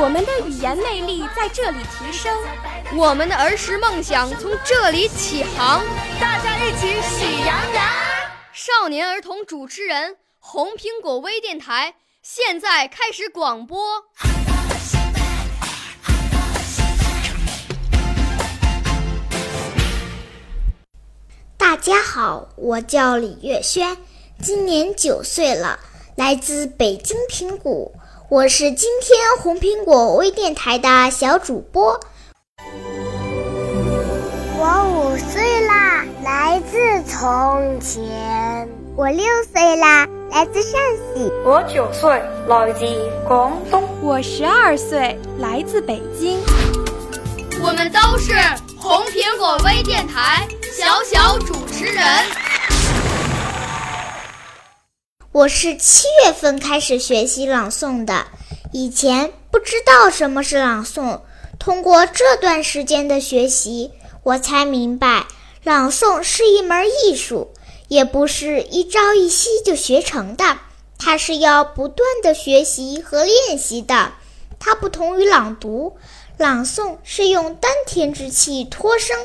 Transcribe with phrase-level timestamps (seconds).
[0.00, 2.32] 我们的语言魅力在这里提升，
[2.96, 5.84] 我们的儿时梦想从这里起航。
[6.20, 7.84] 大家一起喜羊羊。
[8.52, 11.96] 少年儿童主持人，红苹果微电台。
[12.22, 14.04] 现在开始广播。
[21.56, 23.96] 大家好，我叫李月轩，
[24.40, 25.80] 今年九岁了，
[26.14, 27.92] 来自北京平谷，
[28.30, 31.98] 我是今天红苹果微电台的小主播。
[34.58, 38.68] 我五岁啦，来自从前。
[38.94, 40.06] 我六岁啦。
[40.30, 40.78] 来自陕
[41.14, 42.84] 西，我九岁，来自
[43.26, 46.38] 广东；我十二岁，来自北京。
[47.62, 48.34] 我们都是
[48.76, 52.04] 红苹果微电台小小主持人。
[55.38, 58.26] 我是七月份开始学习朗诵的，
[58.72, 61.20] 以前不知道什么是朗诵，
[61.60, 63.92] 通过这段时间的学习，
[64.24, 65.28] 我才明白，
[65.62, 67.52] 朗诵是一门艺术。
[67.86, 70.58] 也不是一朝一夕就学成的，
[70.98, 74.14] 它是要不断的学习和练习的。
[74.58, 75.96] 它不同于朗读，
[76.36, 79.16] 朗诵是用丹田之气托声，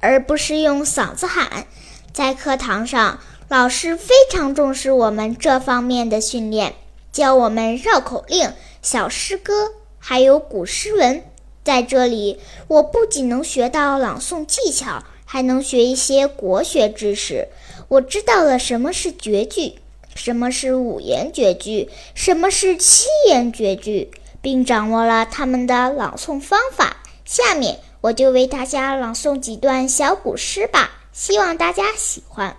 [0.00, 1.66] 而不是用嗓子喊。
[2.14, 3.20] 在课堂上，
[3.50, 6.76] 老师非常重视我们这方面的训练，
[7.10, 11.24] 教我们绕口令、小诗歌，还有古诗文。
[11.64, 17.48] 在这里，我不仅能学到朗诵技巧，还能学一些国学知识。
[17.88, 19.80] 我知道了什么是绝句，
[20.14, 26.98] 什么是五言绝句，什么是七言绝句，并掌握了他们的朗诵方法。
[27.24, 32.50] 下面我就为大家朗诵几段小古诗吧，希望大家喜欢。《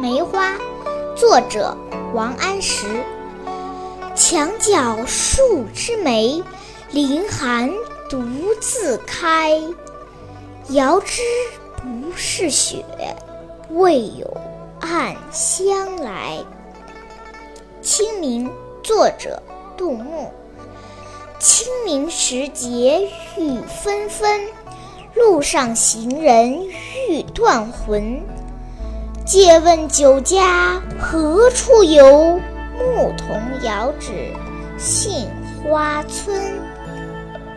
[0.00, 0.54] 梅花》
[1.16, 1.76] 作者
[2.14, 2.86] 王安石。
[4.14, 6.40] 墙角数枝梅，
[6.92, 7.68] 凌寒
[8.08, 8.22] 独
[8.60, 9.60] 自开。
[10.68, 11.22] 遥知。
[11.80, 12.84] 不是雪，
[13.70, 14.36] 为有
[14.80, 16.38] 暗香来。
[17.80, 18.50] 清明，
[18.82, 19.42] 作者
[19.76, 20.32] 杜牧。
[21.38, 24.46] 清明时节雨纷纷，
[25.14, 28.20] 路上行人欲断魂。
[29.28, 32.40] 借问酒家何处有？
[32.78, 34.32] 牧童遥指
[34.78, 35.28] 杏
[35.62, 36.58] 花村。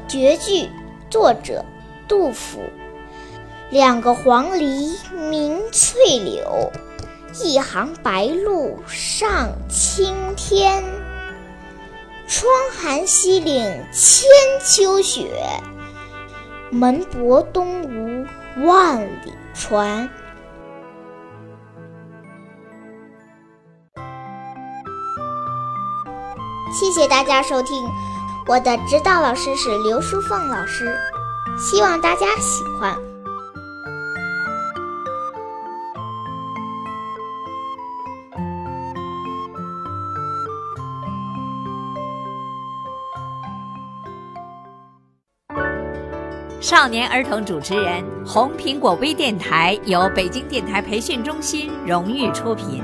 [0.05, 0.69] 绝句，
[1.09, 1.63] 作者
[2.09, 2.59] 杜甫。
[3.69, 4.97] 两个黄鹂
[5.29, 6.69] 鸣翠柳，
[7.41, 10.83] 一行白鹭上青天。
[12.27, 14.27] 窗含西岭千
[14.61, 15.29] 秋雪，
[16.69, 18.25] 门泊东吴
[18.65, 20.09] 万里船。
[26.73, 27.85] 谢谢大家收听，
[28.47, 30.89] 我的指导老师是刘淑凤老师，
[31.57, 32.95] 希望大家喜欢。
[46.61, 52.81] 少年儿童主持人，红苹果微电台由北京电台培训中心荣誉出品，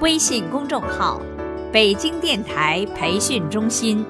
[0.00, 1.20] 微信公众号：
[1.70, 4.04] 北京电台培训中心。